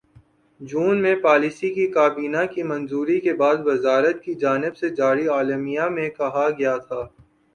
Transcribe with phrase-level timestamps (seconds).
[0.61, 5.89] جون میں پالیسی کی کابینہ کی منظوری کے بعد وزارت کی جانب سے جاری اعلامیے
[5.89, 7.01] میں کہا گیا تھا